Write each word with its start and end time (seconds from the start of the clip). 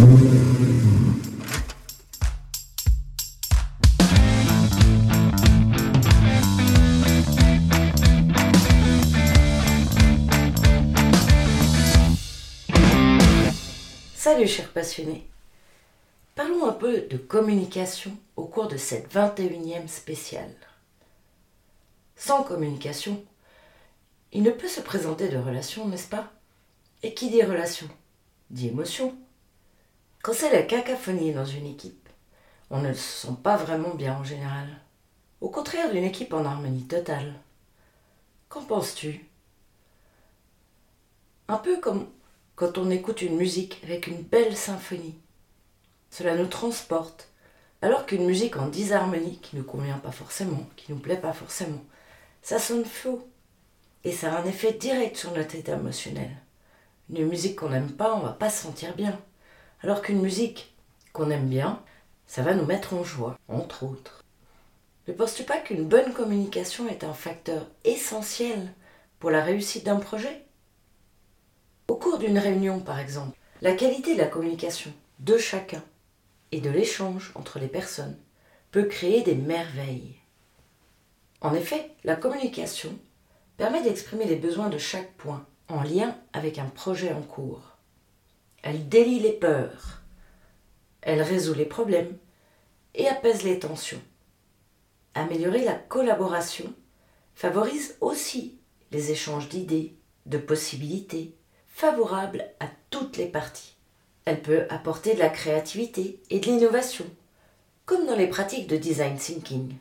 Salut 0.00 0.06
chers 14.46 14.72
passionnés. 14.72 15.28
Parlons 16.34 16.66
un 16.66 16.72
peu 16.72 17.02
de 17.02 17.18
communication 17.18 18.16
au 18.36 18.44
cours 18.44 18.68
de 18.68 18.78
cette 18.78 19.14
21e 19.14 19.86
spéciale. 19.86 20.54
Sans 22.16 22.42
communication, 22.42 23.22
il 24.32 24.44
ne 24.44 24.50
peut 24.50 24.68
se 24.68 24.80
présenter 24.80 25.28
de 25.28 25.36
relation, 25.36 25.86
n'est-ce 25.88 26.08
pas? 26.08 26.32
Et 27.02 27.12
qui 27.12 27.28
dit 27.28 27.42
relation 27.42 27.86
Dit 28.48 28.68
émotion. 28.68 29.14
Quand 30.22 30.34
c'est 30.34 30.52
la 30.52 30.62
cacophonie 30.62 31.32
dans 31.32 31.46
une 31.46 31.64
équipe, 31.64 32.10
on 32.68 32.82
ne 32.82 32.92
se 32.92 33.26
sent 33.26 33.34
pas 33.42 33.56
vraiment 33.56 33.94
bien 33.94 34.18
en 34.18 34.24
général. 34.24 34.68
Au 35.40 35.48
contraire 35.48 35.90
d'une 35.90 36.04
équipe 36.04 36.34
en 36.34 36.44
harmonie 36.44 36.86
totale. 36.86 37.32
Qu'en 38.50 38.62
penses-tu? 38.62 39.26
Un 41.48 41.56
peu 41.56 41.80
comme 41.80 42.06
quand 42.54 42.76
on 42.76 42.90
écoute 42.90 43.22
une 43.22 43.36
musique 43.36 43.80
avec 43.82 44.08
une 44.08 44.20
belle 44.20 44.54
symphonie. 44.54 45.18
Cela 46.10 46.36
nous 46.36 46.48
transporte, 46.48 47.30
alors 47.80 48.04
qu'une 48.04 48.26
musique 48.26 48.58
en 48.58 48.68
disharmonie 48.68 49.38
qui 49.38 49.56
ne 49.56 49.62
convient 49.62 49.98
pas 49.98 50.12
forcément, 50.12 50.68
qui 50.76 50.92
ne 50.92 50.96
nous 50.96 51.02
plaît 51.02 51.16
pas 51.16 51.32
forcément, 51.32 51.82
ça 52.42 52.58
sonne 52.58 52.84
faux. 52.84 53.26
Et 54.04 54.12
ça 54.12 54.34
a 54.34 54.42
un 54.42 54.44
effet 54.44 54.74
direct 54.74 55.16
sur 55.16 55.32
notre 55.32 55.54
état 55.54 55.76
émotionnel. 55.76 56.36
Une 57.08 57.26
musique 57.26 57.56
qu'on 57.56 57.70
n'aime 57.70 57.92
pas, 57.92 58.14
on 58.14 58.20
va 58.20 58.32
pas 58.32 58.50
se 58.50 58.64
sentir 58.64 58.94
bien. 58.94 59.18
Alors 59.82 60.02
qu'une 60.02 60.20
musique 60.20 60.74
qu'on 61.12 61.30
aime 61.30 61.48
bien, 61.48 61.82
ça 62.26 62.42
va 62.42 62.54
nous 62.54 62.66
mettre 62.66 62.94
en 62.94 63.02
joie, 63.02 63.38
entre 63.48 63.84
autres. 63.84 64.22
Ne 65.08 65.14
penses-tu 65.14 65.44
pas 65.44 65.56
qu'une 65.58 65.88
bonne 65.88 66.12
communication 66.12 66.86
est 66.88 67.02
un 67.02 67.14
facteur 67.14 67.66
essentiel 67.84 68.72
pour 69.18 69.30
la 69.30 69.42
réussite 69.42 69.84
d'un 69.84 69.96
projet 69.96 70.44
Au 71.88 71.96
cours 71.96 72.18
d'une 72.18 72.38
réunion, 72.38 72.80
par 72.80 72.98
exemple, 72.98 73.38
la 73.62 73.74
qualité 73.74 74.14
de 74.14 74.20
la 74.20 74.26
communication 74.26 74.92
de 75.18 75.38
chacun 75.38 75.82
et 76.52 76.60
de 76.60 76.70
l'échange 76.70 77.32
entre 77.34 77.58
les 77.58 77.68
personnes 77.68 78.18
peut 78.70 78.84
créer 78.84 79.22
des 79.22 79.34
merveilles. 79.34 80.16
En 81.40 81.54
effet, 81.54 81.90
la 82.04 82.16
communication 82.16 82.96
permet 83.56 83.82
d'exprimer 83.82 84.26
les 84.26 84.36
besoins 84.36 84.68
de 84.68 84.78
chaque 84.78 85.12
point 85.14 85.46
en 85.68 85.82
lien 85.82 86.16
avec 86.32 86.58
un 86.58 86.66
projet 86.66 87.12
en 87.12 87.22
cours. 87.22 87.69
Elle 88.62 88.88
délie 88.88 89.20
les 89.20 89.32
peurs, 89.32 90.02
elle 91.02 91.22
résout 91.22 91.54
les 91.54 91.64
problèmes 91.64 92.16
et 92.94 93.08
apaise 93.08 93.42
les 93.42 93.58
tensions. 93.58 94.02
Améliorer 95.14 95.64
la 95.64 95.74
collaboration 95.74 96.72
favorise 97.34 97.96
aussi 98.00 98.58
les 98.92 99.10
échanges 99.10 99.48
d'idées, 99.48 99.94
de 100.26 100.36
possibilités, 100.38 101.34
favorables 101.68 102.44
à 102.60 102.66
toutes 102.90 103.16
les 103.16 103.26
parties. 103.26 103.76
Elle 104.26 104.42
peut 104.42 104.66
apporter 104.68 105.14
de 105.14 105.20
la 105.20 105.30
créativité 105.30 106.20
et 106.28 106.40
de 106.40 106.46
l'innovation, 106.46 107.06
comme 107.86 108.06
dans 108.06 108.16
les 108.16 108.28
pratiques 108.28 108.66
de 108.66 108.76
design 108.76 109.16
thinking. 109.16 109.74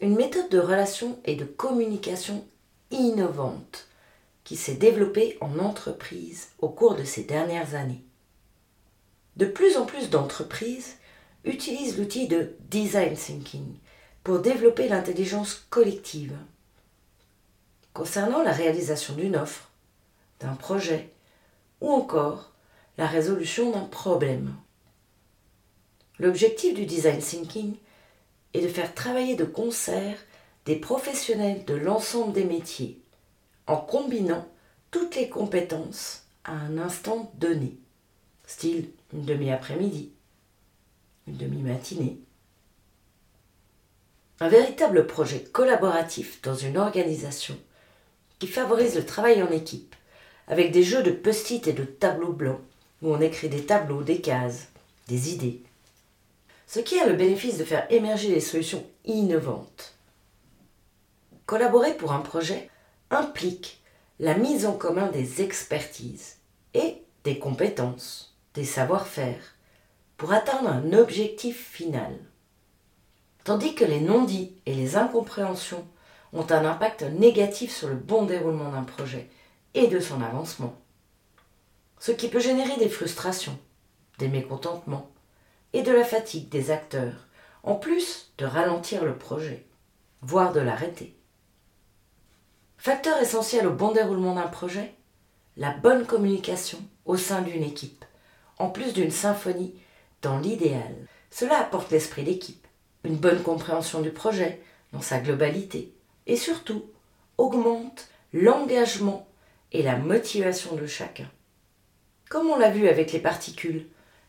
Une 0.00 0.14
méthode 0.14 0.48
de 0.50 0.60
relation 0.60 1.18
et 1.24 1.34
de 1.34 1.44
communication 1.44 2.46
innovante 2.90 3.88
qui 4.46 4.56
s'est 4.56 4.74
développée 4.74 5.36
en 5.40 5.58
entreprise 5.58 6.50
au 6.60 6.68
cours 6.68 6.94
de 6.94 7.02
ces 7.02 7.24
dernières 7.24 7.74
années. 7.74 8.04
De 9.34 9.44
plus 9.44 9.76
en 9.76 9.84
plus 9.84 10.08
d'entreprises 10.08 10.98
utilisent 11.44 11.98
l'outil 11.98 12.28
de 12.28 12.54
design 12.70 13.16
thinking 13.16 13.74
pour 14.22 14.38
développer 14.38 14.88
l'intelligence 14.88 15.66
collective. 15.68 16.36
Concernant 17.92 18.40
la 18.44 18.52
réalisation 18.52 19.14
d'une 19.14 19.34
offre, 19.34 19.68
d'un 20.38 20.54
projet 20.54 21.10
ou 21.80 21.90
encore 21.90 22.52
la 22.98 23.08
résolution 23.08 23.72
d'un 23.72 23.86
problème. 23.86 24.54
L'objectif 26.20 26.72
du 26.72 26.86
design 26.86 27.18
thinking 27.18 27.74
est 28.54 28.62
de 28.62 28.68
faire 28.68 28.94
travailler 28.94 29.34
de 29.34 29.44
concert 29.44 30.16
des 30.66 30.76
professionnels 30.76 31.64
de 31.64 31.74
l'ensemble 31.74 32.32
des 32.32 32.44
métiers 32.44 33.00
en 33.66 33.76
combinant 33.76 34.46
toutes 34.90 35.16
les 35.16 35.28
compétences 35.28 36.24
à 36.44 36.52
un 36.52 36.78
instant 36.78 37.32
donné, 37.34 37.76
style 38.46 38.90
une 39.12 39.24
demi-après-midi, 39.24 40.12
une 41.26 41.36
demi-matinée. 41.36 42.18
Un 44.40 44.48
véritable 44.48 45.06
projet 45.06 45.42
collaboratif 45.42 46.40
dans 46.42 46.54
une 46.54 46.76
organisation 46.76 47.56
qui 48.38 48.46
favorise 48.46 48.94
le 48.94 49.06
travail 49.06 49.42
en 49.42 49.50
équipe, 49.50 49.94
avec 50.46 50.70
des 50.72 50.82
jeux 50.82 51.02
de 51.02 51.10
post-it 51.10 51.66
et 51.66 51.72
de 51.72 51.84
tableaux 51.84 52.32
blancs 52.32 52.60
où 53.02 53.12
on 53.12 53.20
écrit 53.20 53.48
des 53.48 53.66
tableaux, 53.66 54.02
des 54.02 54.20
cases, 54.20 54.68
des 55.08 55.32
idées. 55.32 55.62
Ce 56.66 56.80
qui 56.80 56.98
a 56.98 57.06
le 57.06 57.14
bénéfice 57.14 57.58
de 57.58 57.64
faire 57.64 57.86
émerger 57.90 58.28
des 58.28 58.40
solutions 58.40 58.84
innovantes. 59.04 59.94
Collaborer 61.46 61.94
pour 61.94 62.12
un 62.12 62.20
projet 62.20 62.68
implique 63.10 63.82
la 64.18 64.34
mise 64.34 64.66
en 64.66 64.72
commun 64.72 65.08
des 65.08 65.42
expertises 65.42 66.38
et 66.74 67.02
des 67.24 67.38
compétences, 67.38 68.36
des 68.54 68.64
savoir-faire, 68.64 69.54
pour 70.16 70.32
atteindre 70.32 70.68
un 70.68 70.92
objectif 70.92 71.70
final. 71.70 72.16
Tandis 73.44 73.74
que 73.74 73.84
les 73.84 74.00
non-dits 74.00 74.56
et 74.66 74.74
les 74.74 74.96
incompréhensions 74.96 75.86
ont 76.32 76.46
un 76.50 76.64
impact 76.64 77.02
négatif 77.02 77.74
sur 77.74 77.88
le 77.88 77.94
bon 77.94 78.24
déroulement 78.24 78.70
d'un 78.70 78.82
projet 78.82 79.28
et 79.74 79.86
de 79.88 80.00
son 80.00 80.22
avancement 80.22 80.76
ce 81.98 82.12
qui 82.12 82.28
peut 82.28 82.40
générer 82.40 82.76
des 82.76 82.88
frustrations, 82.88 83.58
des 84.18 84.28
mécontentements 84.28 85.10
et 85.72 85.82
de 85.82 85.92
la 85.92 86.04
fatigue 86.04 86.48
des 86.48 86.70
acteurs, 86.70 87.26
en 87.62 87.74
plus 87.74 88.32
de 88.38 88.46
ralentir 88.46 89.04
le 89.04 89.16
projet, 89.16 89.66
voire 90.22 90.52
de 90.52 90.60
l'arrêter. 90.60 91.15
Facteur 92.86 93.20
essentiel 93.20 93.66
au 93.66 93.72
bon 93.72 93.90
déroulement 93.90 94.36
d'un 94.36 94.46
projet, 94.46 94.94
la 95.56 95.72
bonne 95.72 96.06
communication 96.06 96.78
au 97.04 97.16
sein 97.16 97.42
d'une 97.42 97.64
équipe, 97.64 98.04
en 98.60 98.70
plus 98.70 98.92
d'une 98.92 99.10
symphonie 99.10 99.74
dans 100.22 100.38
l'idéal. 100.38 100.94
Cela 101.32 101.58
apporte 101.58 101.90
l'esprit 101.90 102.22
d'équipe, 102.22 102.64
une 103.02 103.16
bonne 103.16 103.42
compréhension 103.42 104.02
du 104.02 104.10
projet 104.10 104.60
dans 104.92 105.00
sa 105.00 105.18
globalité 105.18 105.92
et 106.28 106.36
surtout 106.36 106.84
augmente 107.38 108.06
l'engagement 108.32 109.26
et 109.72 109.82
la 109.82 109.96
motivation 109.96 110.76
de 110.76 110.86
chacun. 110.86 111.28
Comme 112.30 112.46
on 112.46 112.56
l'a 112.56 112.70
vu 112.70 112.86
avec 112.86 113.10
les 113.10 113.18
particules, 113.18 113.88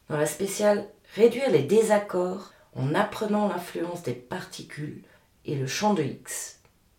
dans 0.09 0.17
la 0.17 0.25
spéciale 0.25 0.87
Réduire 1.13 1.51
les 1.51 1.61
désaccords 1.61 2.53
en 2.75 2.95
apprenant 2.95 3.49
l'influence 3.49 4.01
des 4.01 4.13
particules 4.13 5.03
et 5.45 5.53
le 5.53 5.67
champ 5.67 5.93
de 5.93 6.01
X, 6.01 6.56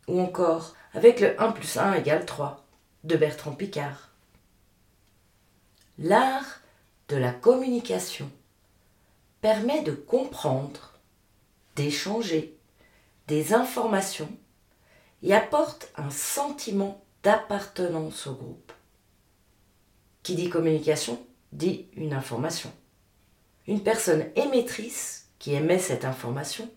ou 0.09 0.21
encore 0.21 0.75
avec 0.95 1.21
le 1.21 1.41
1 1.41 1.53
plus 1.53 1.77
1 1.77 1.95
égale 1.95 2.27
3 2.27 2.65
de 3.05 3.17
Bertrand 3.17 3.53
Picard. 3.53 4.11
L'art 5.99 6.61
de 7.09 7.17
la 7.17 7.33
communication 7.33 8.31
permet 9.41 9.83
de 9.83 9.93
comprendre, 9.93 10.95
d'échanger 11.77 12.57
des 13.29 13.53
informations 13.53 14.31
et 15.23 15.35
apporte 15.35 15.91
un 15.97 16.11
sentiment 16.11 17.05
d'appartenance 17.23 18.27
au 18.27 18.35
groupe. 18.35 18.73
Qui 20.23 20.35
dit 20.35 20.49
communication 20.49 21.21
dit 21.53 21.87
une 21.97 22.13
information. 22.13 22.73
Une 23.67 23.83
personne 23.83 24.27
émettrice 24.37 25.29
qui 25.39 25.55
émet 25.55 25.79
cette 25.79 26.05
information 26.05 26.69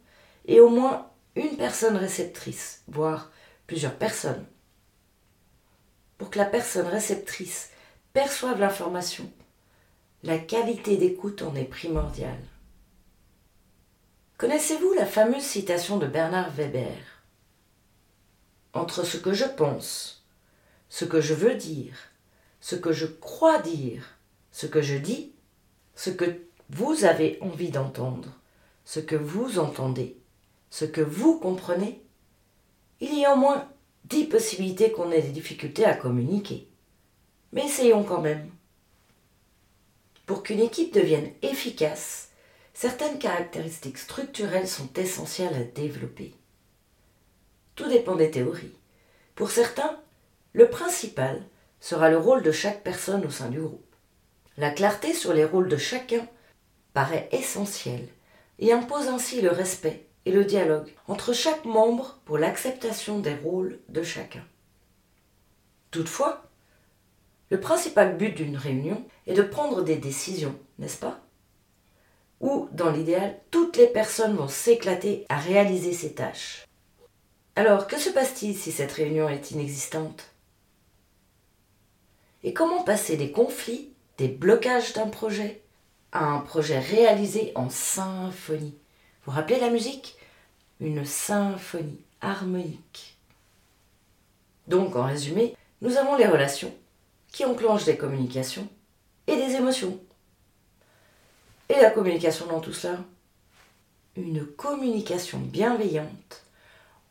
et 0.45 0.59
au 0.59 0.69
moins 0.69 1.10
une 1.35 1.57
personne 1.57 1.97
réceptrice, 1.97 2.83
voire 2.87 3.31
plusieurs 3.67 3.95
personnes. 3.95 4.45
Pour 6.17 6.29
que 6.29 6.37
la 6.37 6.45
personne 6.45 6.87
réceptrice 6.87 7.71
perçoive 8.13 8.59
l'information, 8.59 9.31
la 10.23 10.37
qualité 10.37 10.97
d'écoute 10.97 11.41
en 11.41 11.55
est 11.55 11.65
primordiale. 11.65 12.43
Connaissez-vous 14.37 14.93
la 14.93 15.05
fameuse 15.05 15.43
citation 15.43 15.97
de 15.97 16.07
Bernard 16.07 16.51
Weber? 16.51 16.97
Entre 18.73 19.03
ce 19.03 19.17
que 19.17 19.33
je 19.33 19.45
pense, 19.45 20.25
ce 20.89 21.05
que 21.05 21.21
je 21.21 21.33
veux 21.33 21.55
dire 21.55 22.11
ce 22.61 22.75
que 22.75 22.93
je 22.93 23.07
crois 23.07 23.59
dire, 23.59 24.17
ce 24.51 24.67
que 24.67 24.81
je 24.81 24.95
dis, 24.95 25.33
ce 25.95 26.11
que 26.11 26.43
vous 26.69 27.03
avez 27.03 27.39
envie 27.41 27.71
d'entendre, 27.71 28.29
ce 28.85 28.99
que 28.99 29.15
vous 29.15 29.59
entendez, 29.59 30.15
ce 30.71 30.85
que 30.85 31.01
vous 31.01 31.37
comprenez, 31.37 32.01
il 33.01 33.13
y 33.19 33.25
a 33.25 33.33
au 33.33 33.35
moins 33.35 33.69
dix 34.05 34.23
possibilités 34.23 34.91
qu'on 34.91 35.11
ait 35.11 35.21
des 35.21 35.29
difficultés 35.29 35.85
à 35.85 35.93
communiquer. 35.93 36.67
Mais 37.51 37.65
essayons 37.65 38.03
quand 38.03 38.21
même. 38.21 38.49
Pour 40.25 40.43
qu'une 40.43 40.61
équipe 40.61 40.93
devienne 40.93 41.29
efficace, 41.41 42.29
certaines 42.73 43.19
caractéristiques 43.19 43.97
structurelles 43.97 44.67
sont 44.67 44.89
essentielles 44.95 45.53
à 45.53 45.63
développer. 45.63 46.33
Tout 47.75 47.89
dépend 47.89 48.15
des 48.15 48.31
théories. 48.31 48.77
Pour 49.35 49.51
certains, 49.51 49.99
le 50.53 50.69
principal 50.69 51.43
sera 51.81 52.09
le 52.09 52.17
rôle 52.17 52.43
de 52.43 52.51
chaque 52.51 52.81
personne 52.81 53.25
au 53.25 53.29
sein 53.29 53.49
du 53.49 53.59
groupe. 53.59 53.95
La 54.57 54.69
clarté 54.69 55.13
sur 55.13 55.33
les 55.33 55.45
rôles 55.45 55.67
de 55.67 55.77
chacun 55.77 56.25
paraît 56.93 57.27
essentielle 57.33 58.07
et 58.59 58.71
impose 58.71 59.07
ainsi 59.07 59.41
le 59.41 59.49
respect 59.49 60.05
et 60.25 60.31
le 60.31 60.45
dialogue 60.45 60.93
entre 61.07 61.33
chaque 61.33 61.65
membre 61.65 62.19
pour 62.25 62.37
l'acceptation 62.37 63.19
des 63.19 63.35
rôles 63.35 63.79
de 63.89 64.03
chacun. 64.03 64.43
Toutefois, 65.89 66.43
le 67.49 67.59
principal 67.59 68.17
but 68.17 68.33
d'une 68.33 68.55
réunion 68.55 69.05
est 69.27 69.33
de 69.33 69.41
prendre 69.41 69.81
des 69.81 69.97
décisions, 69.97 70.57
n'est-ce 70.79 70.97
pas? 70.97 71.19
Ou, 72.39 72.69
dans 72.71 72.89
l'idéal, 72.89 73.39
toutes 73.51 73.77
les 73.77 73.87
personnes 73.87 74.35
vont 74.35 74.47
s'éclater 74.47 75.25
à 75.29 75.37
réaliser 75.37 75.93
ces 75.93 76.13
tâches. 76.13 76.65
Alors, 77.55 77.87
que 77.87 77.99
se 77.99 78.09
passe-t-il 78.09 78.55
si 78.55 78.71
cette 78.71 78.93
réunion 78.93 79.27
est 79.27 79.51
inexistante? 79.51 80.33
Et 82.43 82.53
comment 82.53 82.83
passer 82.83 83.17
des 83.17 83.31
conflits, 83.31 83.93
des 84.17 84.29
blocages 84.29 84.93
d'un 84.93 85.07
projet, 85.07 85.61
à 86.13 86.25
un 86.25 86.39
projet 86.39 86.79
réalisé 86.79 87.51
en 87.55 87.69
symphonie? 87.69 88.77
Vous 89.25 89.31
rappelez 89.31 89.59
la 89.59 89.69
musique? 89.69 90.15
Une 90.79 91.05
symphonie 91.05 92.01
harmonique. 92.21 93.17
Donc, 94.67 94.95
en 94.95 95.05
résumé, 95.05 95.55
nous 95.81 95.97
avons 95.97 96.15
les 96.15 96.25
relations 96.25 96.73
qui 97.31 97.45
enclenchent 97.45 97.85
des 97.85 97.97
communications 97.97 98.67
et 99.27 99.35
des 99.35 99.55
émotions. 99.55 99.99
Et 101.69 101.75
la 101.75 101.91
communication 101.91 102.47
dans 102.47 102.61
tout 102.61 102.73
cela? 102.73 102.97
Une 104.15 104.45
communication 104.45 105.37
bienveillante 105.37 106.43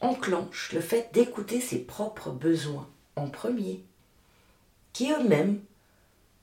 enclenche 0.01 0.73
le 0.73 0.81
fait 0.81 1.13
d'écouter 1.13 1.61
ses 1.61 1.79
propres 1.79 2.31
besoins 2.31 2.89
en 3.17 3.29
premier, 3.29 3.85
qui 4.93 5.13
eux-mêmes 5.13 5.61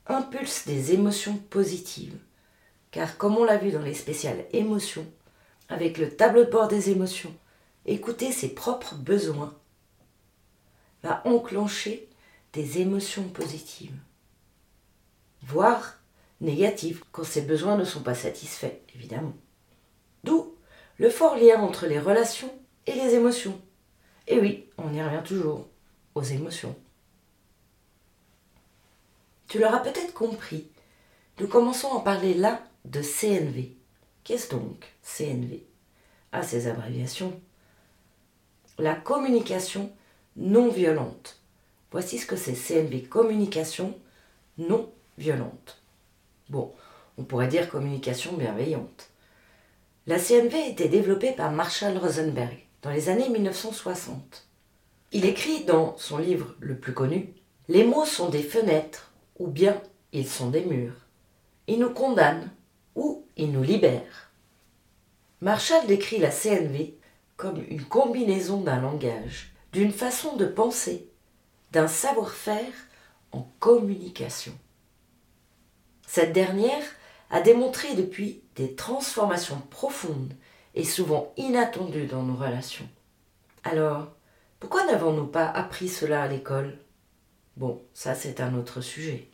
impulsent 0.08 0.66
des 0.66 0.94
émotions 0.94 1.38
positives. 1.50 2.18
Car 2.92 3.18
comme 3.18 3.38
on 3.38 3.44
l'a 3.44 3.58
vu 3.58 3.72
dans 3.72 3.82
les 3.82 3.94
spéciales 3.94 4.46
émotions, 4.54 5.06
avec 5.70 5.98
le 5.98 6.16
tableau 6.16 6.44
de 6.44 6.50
bord 6.50 6.68
des 6.68 6.90
émotions, 6.90 7.34
écouter 7.86 8.32
ses 8.32 8.50
propres 8.50 8.96
besoins 8.96 9.56
va 11.04 11.22
enclencher 11.26 12.10
des 12.54 12.80
émotions 12.80 13.28
positives, 13.30 13.98
voire 15.44 16.00
négatives 16.42 17.04
quand 17.12 17.24
ces 17.24 17.42
besoins 17.42 17.78
ne 17.78 17.86
sont 17.86 18.02
pas 18.02 18.16
satisfaits, 18.16 18.80
évidemment. 18.96 19.34
D'où 20.24 20.56
le 20.98 21.10
fort 21.10 21.36
lien 21.36 21.62
entre 21.62 21.86
les 21.86 22.00
relations 22.00 22.52
et 22.86 22.94
les 22.94 23.14
émotions. 23.14 23.60
Et 24.28 24.40
oui, 24.40 24.70
on 24.78 24.94
y 24.94 25.02
revient 25.02 25.24
toujours, 25.24 25.68
aux 26.16 26.24
émotions. 26.24 26.76
Tu 29.48 29.60
l'auras 29.60 29.80
peut-être 29.80 30.14
compris, 30.14 30.68
nous 31.40 31.48
commençons 31.48 31.96
à 31.96 32.02
parler 32.02 32.34
là 32.34 32.62
de 32.86 33.02
CNV. 33.02 33.76
Qu'est-ce 34.28 34.50
donc 34.50 34.84
CNV 35.04 35.64
À 36.34 36.44
ces 36.44 36.68
abréviations. 36.68 37.40
La 38.78 38.94
communication 38.94 39.90
non 40.36 40.68
violente. 40.68 41.40
Voici 41.92 42.18
ce 42.18 42.26
que 42.26 42.36
c'est 42.36 42.52
CNV, 42.52 43.04
communication 43.04 43.98
non 44.58 44.92
violente. 45.18 45.82
Bon, 46.50 46.74
on 47.18 47.24
pourrait 47.24 47.48
dire 47.48 47.70
communication 47.70 48.34
bienveillante. 48.34 49.12
La 50.08 50.20
CNV 50.20 50.56
a 50.56 50.68
été 50.68 50.90
développée 50.90 51.32
par 51.32 51.54
Marshall 51.54 51.98
Rosenberg 51.98 52.66
dans 52.82 52.92
les 52.92 53.08
années 53.08 53.30
1960. 53.30 54.46
Il 55.14 55.24
écrit 55.24 55.64
dans 55.64 55.98
son 55.98 56.18
livre 56.18 56.54
le 56.60 56.78
plus 56.78 56.94
connu 56.94 57.34
Les 57.70 57.86
mots 57.86 58.04
sont 58.04 58.28
des 58.28 58.44
fenêtres 58.44 59.14
ou 59.40 59.48
bien 59.48 59.82
ils 60.12 60.28
sont 60.28 60.50
des 60.50 60.66
murs. 60.66 61.06
Ils 61.68 61.80
nous 61.80 61.94
condamnent 61.94 62.52
ou 62.94 63.24
ils 63.38 63.52
nous 63.52 63.64
libèrent. 63.64 64.32
Marshall 65.42 65.86
décrit 65.88 66.18
la 66.18 66.32
CNV 66.32 66.96
comme 67.36 67.64
une 67.70 67.86
combinaison 67.86 68.62
d'un 68.62 68.82
langage, 68.82 69.54
d'une 69.72 69.92
façon 69.92 70.36
de 70.36 70.46
penser, 70.46 71.08
d'un 71.72 71.88
savoir-faire 71.88 72.74
en 73.32 73.48
communication. 73.60 74.54
Cette 76.08 76.34
dernière 76.34 76.84
a 77.30 77.42
démontré 77.42 77.94
depuis 77.96 78.42
des 78.56 78.74
transformations 78.74 79.62
profondes 79.70 80.34
et 80.74 80.84
souvent 80.84 81.34
inattendues 81.38 82.08
dans 82.08 82.24
nos 82.24 82.36
relations. 82.36 82.88
Alors, 83.64 84.08
pourquoi 84.60 84.86
n'avons-nous 84.86 85.28
pas 85.28 85.48
appris 85.48 85.90
cela 85.90 86.24
à 86.24 86.28
l'école? 86.28 86.78
Bon, 87.58 87.82
ça 87.94 88.16
c'est 88.16 88.40
un 88.40 88.56
autre 88.56 88.82
sujet. 88.82 89.28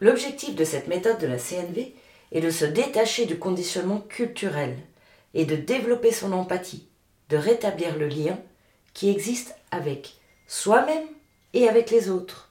L'objectif 0.00 0.54
de 0.54 0.64
cette 0.64 0.88
méthode 0.88 1.18
de 1.18 1.26
la 1.26 1.38
CNV 1.38 1.94
est 2.32 2.40
de 2.40 2.50
se 2.50 2.64
détacher 2.64 3.26
du 3.26 3.38
conditionnement 3.38 4.00
culturel 4.00 4.76
et 5.34 5.44
de 5.44 5.56
développer 5.56 6.12
son 6.12 6.32
empathie, 6.32 6.88
de 7.28 7.36
rétablir 7.36 7.96
le 7.96 8.08
lien 8.08 8.38
qui 8.94 9.10
existe 9.10 9.54
avec 9.70 10.16
soi-même 10.46 11.06
et 11.52 11.68
avec 11.68 11.90
les 11.90 12.08
autres. 12.08 12.50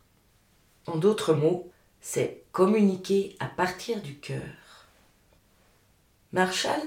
En 0.87 0.97
d'autres 0.97 1.33
mots, 1.33 1.69
c'est 1.99 2.43
communiquer 2.51 3.35
à 3.39 3.47
partir 3.47 4.01
du 4.01 4.15
cœur. 4.19 4.87
Marshall 6.31 6.79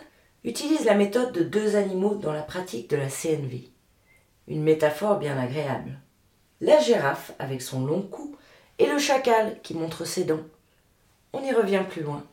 utilise 0.44 0.84
la 0.84 0.94
méthode 0.94 1.32
de 1.32 1.42
deux 1.42 1.74
animaux 1.74 2.14
dans 2.14 2.32
la 2.32 2.42
pratique 2.42 2.88
de 2.90 2.96
la 2.96 3.08
CNV. 3.08 3.68
Une 4.46 4.62
métaphore 4.62 5.18
bien 5.18 5.36
agréable. 5.36 5.98
La 6.60 6.78
girafe 6.78 7.32
avec 7.38 7.62
son 7.62 7.84
long 7.84 8.02
cou 8.02 8.36
et 8.78 8.86
le 8.86 8.98
chacal 8.98 9.60
qui 9.62 9.74
montre 9.74 10.04
ses 10.04 10.24
dents. 10.24 10.44
On 11.32 11.42
y 11.42 11.52
revient 11.52 11.84
plus 11.88 12.02
loin. 12.02 12.24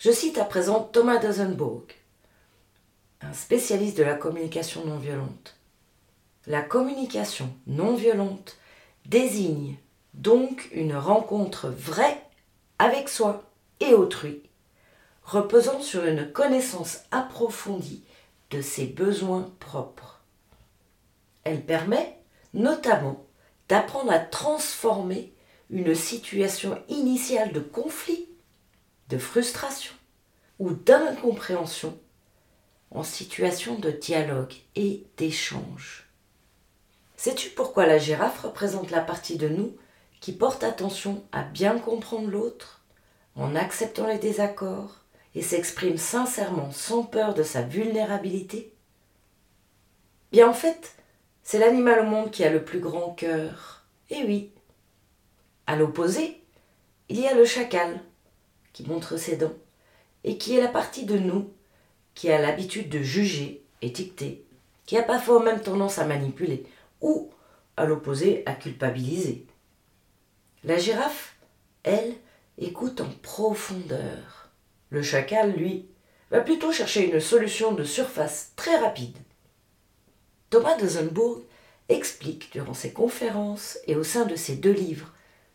Je 0.00 0.10
cite 0.10 0.38
à 0.38 0.46
présent 0.46 0.80
Thomas 0.80 1.18
Dosenburg, 1.18 1.82
un 3.20 3.34
spécialiste 3.34 3.98
de 3.98 4.02
la 4.02 4.14
communication 4.14 4.82
non 4.86 4.96
violente. 4.96 5.58
La 6.46 6.62
communication 6.62 7.52
non 7.66 7.94
violente 7.96 8.56
désigne 9.04 9.76
donc 10.14 10.70
une 10.72 10.96
rencontre 10.96 11.68
vraie 11.68 12.18
avec 12.78 13.10
soi 13.10 13.44
et 13.80 13.92
autrui, 13.92 14.40
reposant 15.22 15.82
sur 15.82 16.06
une 16.06 16.32
connaissance 16.32 17.00
approfondie 17.10 18.02
de 18.48 18.62
ses 18.62 18.86
besoins 18.86 19.52
propres. 19.60 20.22
Elle 21.44 21.60
permet 21.60 22.16
notamment 22.54 23.26
d'apprendre 23.68 24.12
à 24.12 24.18
transformer 24.18 25.34
une 25.68 25.94
situation 25.94 26.82
initiale 26.88 27.52
de 27.52 27.60
conflit 27.60 28.29
de 29.10 29.18
frustration 29.18 29.94
ou 30.58 30.70
d'incompréhension 30.70 31.98
en 32.92 33.02
situation 33.02 33.78
de 33.78 33.90
dialogue 33.90 34.54
et 34.76 35.04
d'échange. 35.16 36.08
Sais-tu 37.16 37.50
pourquoi 37.50 37.86
la 37.86 37.98
girafe 37.98 38.40
représente 38.40 38.90
la 38.90 39.00
partie 39.00 39.36
de 39.36 39.48
nous 39.48 39.76
qui 40.20 40.32
porte 40.32 40.64
attention 40.64 41.24
à 41.32 41.42
bien 41.42 41.78
comprendre 41.78 42.28
l'autre, 42.28 42.82
en 43.36 43.54
acceptant 43.56 44.06
les 44.06 44.18
désaccords 44.18 44.96
et 45.34 45.42
s'exprime 45.42 45.98
sincèrement 45.98 46.70
sans 46.72 47.02
peur 47.02 47.34
de 47.34 47.42
sa 47.42 47.62
vulnérabilité? 47.62 48.72
Bien 50.32 50.48
en 50.48 50.54
fait, 50.54 50.94
c'est 51.42 51.58
l'animal 51.58 52.00
au 52.00 52.04
monde 52.04 52.30
qui 52.30 52.44
a 52.44 52.50
le 52.50 52.64
plus 52.64 52.80
grand 52.80 53.10
cœur. 53.10 53.84
Et 54.08 54.24
oui. 54.24 54.52
À 55.66 55.76
l'opposé, 55.76 56.42
il 57.08 57.20
y 57.20 57.26
a 57.26 57.34
le 57.34 57.44
chacal, 57.44 58.00
montre 58.86 59.16
ses 59.16 59.36
dents, 59.36 59.54
et 60.24 60.38
qui 60.38 60.56
est 60.56 60.62
la 60.62 60.68
partie 60.68 61.04
de 61.04 61.18
nous 61.18 61.50
qui 62.14 62.30
a 62.30 62.40
l'habitude 62.40 62.88
de 62.88 63.02
juger, 63.02 63.64
étiqueter, 63.82 64.44
qui 64.86 64.98
a 64.98 65.02
parfois 65.02 65.42
même 65.42 65.60
tendance 65.60 65.98
à 65.98 66.06
manipuler, 66.06 66.66
ou, 67.00 67.30
à 67.76 67.84
l'opposé, 67.86 68.42
à 68.46 68.52
culpabiliser. 68.52 69.46
La 70.64 70.76
girafe, 70.76 71.36
elle, 71.82 72.14
écoute 72.58 73.00
en 73.00 73.08
profondeur. 73.22 74.50
Le 74.90 75.02
chacal, 75.02 75.52
lui, 75.52 75.86
va 76.30 76.40
plutôt 76.40 76.72
chercher 76.72 77.10
une 77.10 77.20
solution 77.20 77.72
de 77.72 77.84
surface 77.84 78.52
très 78.56 78.76
rapide. 78.76 79.16
Thomas 80.50 80.76
de 80.76 80.86
Zenbourg 80.86 81.42
explique 81.88 82.52
durant 82.52 82.74
ses 82.74 82.92
conférences 82.92 83.78
et 83.86 83.96
au 83.96 84.04
sein 84.04 84.26
de 84.26 84.36
ses 84.36 84.56
deux 84.56 84.72
livres 84.72 85.12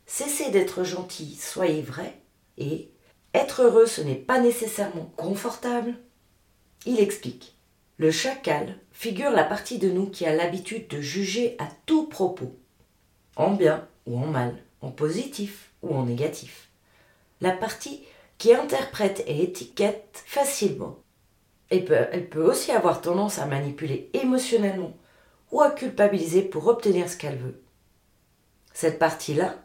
Cessez 0.08 0.52
d'être 0.52 0.84
gentil, 0.84 1.36
soyez 1.36 1.82
vrai 1.82 2.20
et 2.58 2.92
être 3.36 3.64
heureux, 3.64 3.86
ce 3.86 4.02
n'est 4.02 4.16
pas 4.16 4.40
nécessairement 4.40 5.12
confortable. 5.16 5.96
Il 6.86 7.00
explique. 7.00 7.56
Le 7.98 8.12
chacal 8.12 8.78
figure 8.92 9.32
la 9.32 9.44
partie 9.44 9.78
de 9.78 9.90
nous 9.90 10.08
qui 10.08 10.26
a 10.26 10.36
l'habitude 10.36 10.88
de 10.88 11.00
juger 11.00 11.56
à 11.60 11.68
tout 11.86 12.08
propos, 12.08 12.58
en 13.36 13.52
bien 13.52 13.88
ou 14.06 14.18
en 14.18 14.28
mal, 14.28 14.56
en 14.82 14.92
positif 14.92 15.72
ou 15.82 15.96
en 15.96 16.06
négatif. 16.06 16.70
La 17.42 17.52
partie 17.52 18.04
qui 18.38 18.54
interprète 18.54 19.24
et 19.28 19.44
étiquette 19.44 20.24
facilement. 20.26 21.00
Elle 21.70 22.30
peut 22.30 22.44
aussi 22.44 22.72
avoir 22.72 23.02
tendance 23.02 23.40
à 23.40 23.46
manipuler 23.46 24.10
émotionnellement 24.14 24.96
ou 25.52 25.62
à 25.62 25.72
culpabiliser 25.72 26.42
pour 26.42 26.68
obtenir 26.68 27.10
ce 27.10 27.18
qu'elle 27.18 27.38
veut. 27.38 27.62
Cette 28.74 29.00
partie-là 29.00 29.56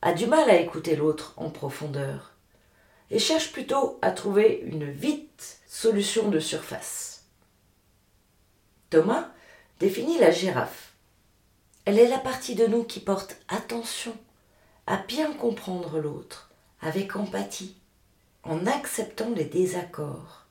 a 0.00 0.12
du 0.14 0.26
mal 0.26 0.48
à 0.48 0.56
écouter 0.56 0.96
l'autre 0.96 1.34
en 1.36 1.50
profondeur 1.50 2.31
et 3.12 3.18
cherche 3.18 3.52
plutôt 3.52 3.98
à 4.00 4.10
trouver 4.10 4.62
une 4.64 4.90
vite 4.90 5.60
solution 5.68 6.30
de 6.30 6.40
surface. 6.40 7.24
Thomas 8.88 9.28
définit 9.80 10.18
la 10.18 10.30
girafe. 10.30 10.94
Elle 11.84 11.98
est 11.98 12.08
la 12.08 12.18
partie 12.18 12.54
de 12.54 12.66
nous 12.66 12.84
qui 12.84 13.00
porte 13.00 13.36
attention 13.48 14.16
à 14.86 14.96
bien 14.96 15.32
comprendre 15.34 15.98
l'autre 15.98 16.50
avec 16.80 17.14
empathie, 17.14 17.76
en 18.44 18.66
acceptant 18.66 19.30
les 19.30 19.44
désaccords. 19.44 20.46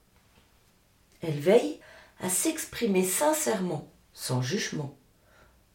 Elle 1.22 1.40
veille 1.40 1.80
à 2.20 2.30
s'exprimer 2.30 3.04
sincèrement, 3.04 3.88
sans 4.14 4.42
jugement, 4.42 4.96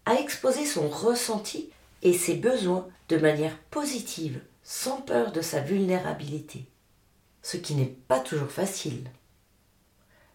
à 0.04 0.14
exposer 0.14 0.64
son 0.64 0.88
ressenti 0.88 1.70
et 2.02 2.12
ses 2.12 2.34
besoins 2.34 2.86
de 3.08 3.16
manière 3.16 3.58
positive, 3.70 4.40
sans 4.62 5.00
peur 5.00 5.32
de 5.32 5.40
sa 5.40 5.60
vulnérabilité, 5.60 6.66
ce 7.46 7.56
qui 7.56 7.76
n'est 7.76 7.86
pas 8.08 8.18
toujours 8.18 8.50
facile. 8.50 9.08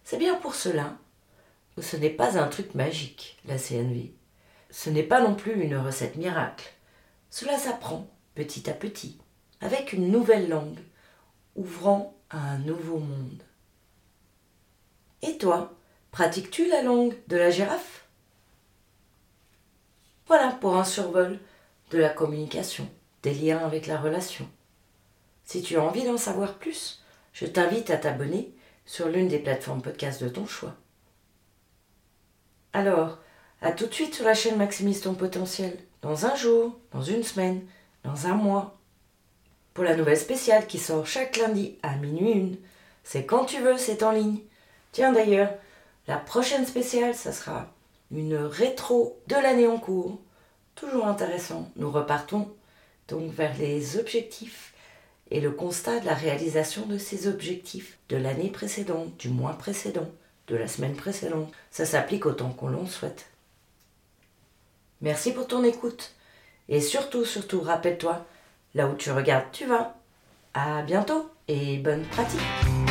C'est 0.05 0.17
bien 0.17 0.35
pour 0.35 0.55
cela 0.55 0.97
que 1.75 1.81
ce 1.81 1.97
n'est 1.97 2.09
pas 2.09 2.39
un 2.39 2.47
truc 2.47 2.73
magique, 2.73 3.37
la 3.43 3.57
CNV. 3.57 4.13
Ce 4.69 4.89
n'est 4.89 5.03
pas 5.03 5.19
non 5.19 5.35
plus 5.35 5.61
une 5.61 5.75
recette 5.75 6.15
miracle. 6.15 6.71
Cela 7.29 7.57
s'apprend 7.57 8.07
petit 8.33 8.69
à 8.69 8.73
petit, 8.73 9.17
avec 9.59 9.91
une 9.91 10.09
nouvelle 10.09 10.47
langue, 10.47 10.79
ouvrant 11.57 12.15
à 12.29 12.37
un 12.37 12.59
nouveau 12.59 12.99
monde. 12.99 13.43
Et 15.21 15.37
toi, 15.37 15.73
pratiques-tu 16.11 16.69
la 16.69 16.81
langue 16.81 17.17
de 17.27 17.35
la 17.35 17.49
girafe? 17.49 18.05
Voilà 20.27 20.53
pour 20.61 20.77
un 20.77 20.85
survol 20.85 21.41
de 21.89 21.97
la 21.97 22.09
communication, 22.09 22.89
des 23.21 23.33
liens 23.33 23.59
avec 23.65 23.87
la 23.87 23.99
relation. 23.99 24.47
Si 25.43 25.61
tu 25.61 25.75
as 25.75 25.83
envie 25.83 26.05
d'en 26.05 26.15
savoir 26.15 26.57
plus, 26.57 26.99
je 27.33 27.45
t'invite 27.45 27.89
à 27.89 27.97
t'abonner 27.97 28.53
sur 28.85 29.07
l'une 29.07 29.27
des 29.27 29.39
plateformes 29.39 29.81
podcast 29.81 30.23
de 30.23 30.29
ton 30.29 30.45
choix. 30.45 30.75
Alors, 32.73 33.19
à 33.61 33.71
tout 33.71 33.87
de 33.87 33.93
suite 33.93 34.15
sur 34.15 34.25
la 34.25 34.33
chaîne 34.33 34.57
Maximise 34.57 35.01
ton 35.01 35.13
potentiel, 35.13 35.77
dans 36.01 36.25
un 36.25 36.35
jour, 36.35 36.77
dans 36.91 37.03
une 37.03 37.23
semaine, 37.23 37.61
dans 38.03 38.27
un 38.27 38.33
mois. 38.33 38.77
Pour 39.73 39.83
la 39.83 39.95
nouvelle 39.95 40.17
spéciale 40.17 40.67
qui 40.67 40.79
sort 40.79 41.05
chaque 41.05 41.37
lundi 41.37 41.77
à 41.83 41.95
minuit 41.95 42.31
une, 42.31 42.57
c'est 43.03 43.25
quand 43.25 43.45
tu 43.45 43.61
veux, 43.61 43.77
c'est 43.77 44.03
en 44.03 44.11
ligne. 44.11 44.39
Tiens 44.91 45.13
d'ailleurs, 45.13 45.53
la 46.07 46.17
prochaine 46.17 46.65
spéciale, 46.65 47.15
ça 47.15 47.31
sera 47.31 47.67
une 48.11 48.35
rétro 48.35 49.19
de 49.27 49.35
l'année 49.35 49.67
en 49.67 49.77
cours 49.77 50.19
toujours 50.75 51.07
intéressant. 51.07 51.69
Nous 51.75 51.91
repartons 51.91 52.49
donc 53.07 53.31
vers 53.31 53.55
les 53.57 53.97
objectifs 53.97 54.73
et 55.31 55.39
le 55.39 55.51
constat 55.51 56.01
de 56.01 56.05
la 56.05 56.13
réalisation 56.13 56.85
de 56.85 56.97
ces 56.97 57.27
objectifs 57.27 57.97
de 58.09 58.17
l'année 58.17 58.49
précédente, 58.49 59.15
du 59.17 59.29
mois 59.29 59.53
précédent, 59.53 60.09
de 60.47 60.55
la 60.57 60.67
semaine 60.67 60.95
précédente. 60.95 61.51
Ça 61.71 61.85
s'applique 61.85 62.25
autant 62.25 62.49
qu'on 62.49 62.67
l'on 62.67 62.85
souhaite. 62.85 63.27
Merci 65.01 65.31
pour 65.33 65.47
ton 65.47 65.63
écoute. 65.63 66.11
Et 66.69 66.81
surtout, 66.81 67.25
surtout, 67.25 67.61
rappelle-toi, 67.61 68.25
là 68.75 68.87
où 68.87 68.95
tu 68.95 69.11
regardes, 69.11 69.51
tu 69.51 69.65
vas. 69.65 69.95
À 70.53 70.81
bientôt 70.83 71.29
et 71.47 71.77
bonne 71.77 72.03
pratique. 72.03 72.90